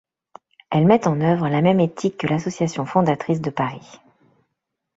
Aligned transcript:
Elles 0.71 0.87
mettent 0.87 1.05
en 1.05 1.21
œuvre 1.21 1.47
la 1.47 1.61
même 1.61 1.79
éthique 1.79 2.17
que 2.17 2.25
l'association 2.25 2.87
fondatrice 2.87 3.39
de 3.39 3.51
Paris. 3.51 3.99